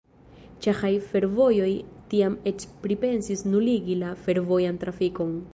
Ĉeĥaj 0.65 0.89
Fervojoj 1.11 1.67
tiam 2.13 2.39
eĉ 2.53 2.67
pripensis 2.87 3.47
nuligi 3.53 4.01
la 4.05 4.13
fervojan 4.27 4.85
trafikon. 4.87 5.43